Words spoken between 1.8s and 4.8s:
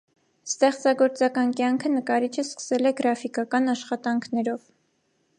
նկարիչը սկսել է գրաֆիկական աշխատանքներով։